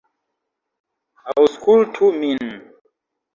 Aŭskultu 1.33 2.09
min! 2.23 2.43